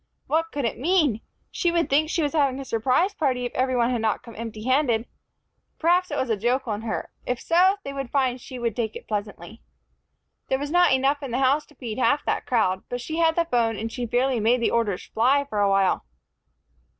[0.25, 1.21] What could it mean?
[1.51, 4.33] She would think she was having a surprise party if every one had not come
[4.35, 5.05] empty handed.
[5.77, 7.11] Perhaps it was a joke on her.
[7.27, 9.61] If so, they would find she would take it pleasantly.
[10.47, 13.35] There was not enough in the house to feed half that crowd, but she had
[13.35, 16.03] the phone, and she fairly made the orders fly for a while.